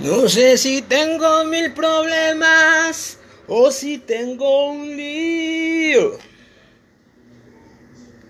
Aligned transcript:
No 0.00 0.26
sé 0.30 0.56
si 0.56 0.80
tengo 0.80 1.44
mil 1.44 1.74
problemas 1.74 3.18
o 3.46 3.70
si 3.70 3.98
tengo 3.98 4.70
un 4.70 4.96
lío. 4.96 6.29